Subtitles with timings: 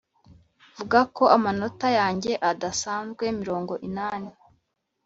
[0.75, 4.31] vuga ko amanota yanjye adasanzwe mirongo inani,